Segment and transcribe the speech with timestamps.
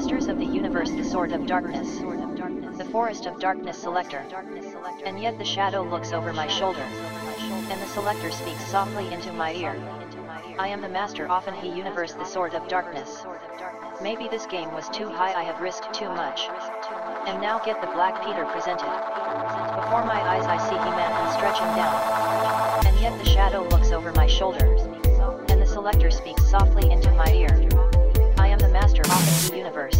[0.00, 1.98] Masters of the Universe the Sword of Darkness.
[2.78, 4.24] The Forest of Darkness Selector.
[5.04, 6.80] And yet the shadow looks over my shoulder.
[6.80, 9.76] And the selector speaks softly into my ear.
[10.58, 13.26] I am the master often he universe the sword of darkness.
[14.00, 16.48] Maybe this game was too high I have risked too much.
[17.26, 18.88] And now get the Black Peter presented.
[19.76, 22.86] Before my eyes I see He-Man and stretch him down.
[22.86, 24.64] And yet the shadow looks over my shoulder.
[25.50, 27.79] And the selector speaks softly into my ear.
[29.70, 29.98] Universe.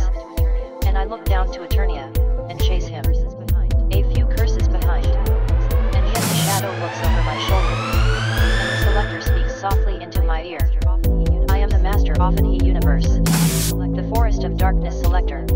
[0.84, 2.10] And I look down to Eternia,
[2.50, 3.04] and chase him.
[3.92, 5.06] A few curses behind.
[5.06, 7.74] And yet the shadow looks over my shoulder.
[8.50, 10.58] And the selector speaks softly into my ear.
[11.50, 13.06] I am the master often he universe.
[13.06, 15.46] The forest of darkness selector.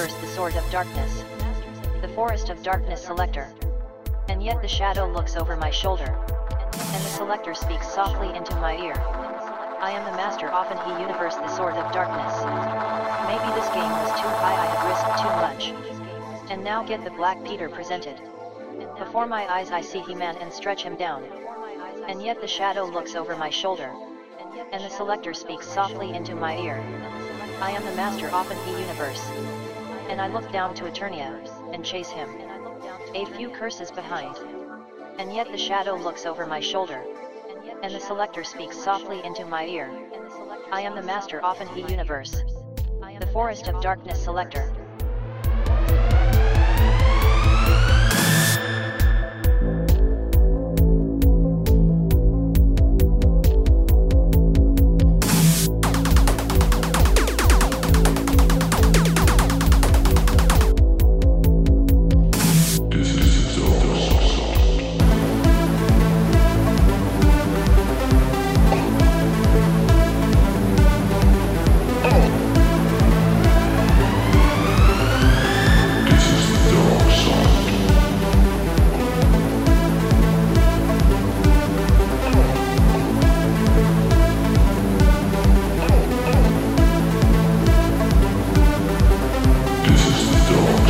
[0.00, 1.24] Universe the Sword of Darkness.
[2.00, 3.52] The Forest of Darkness Selector.
[4.30, 6.16] And yet the shadow looks over my shoulder.
[6.72, 8.94] And the selector speaks softly into my ear.
[8.96, 12.32] I am the master often he universe the Sword of Darkness.
[13.28, 16.50] Maybe this game was too high I have risked too much.
[16.50, 18.18] And now get the Black Peter presented.
[18.98, 21.24] Before my eyes I see He-Man and stretch him down.
[22.08, 23.92] And yet the shadow looks over my shoulder.
[24.72, 26.82] And the selector speaks softly into my ear.
[27.60, 29.20] I am the master often he universe.
[30.10, 31.38] And I look down to Eternia,
[31.72, 32.28] and chase him.
[33.14, 34.36] A few curses behind.
[35.20, 37.04] And yet the shadow looks over my shoulder.
[37.84, 39.88] And the selector speaks softly into my ear.
[40.72, 42.42] I am the master often he universe.
[43.20, 44.72] The forest of darkness selector.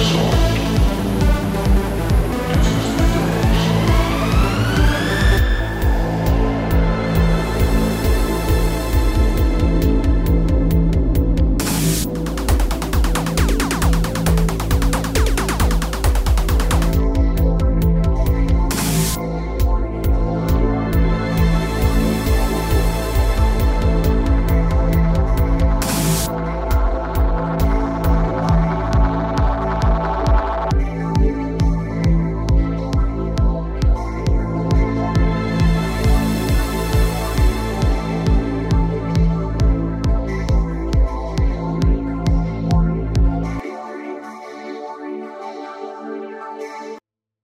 [0.04, 0.39] soul.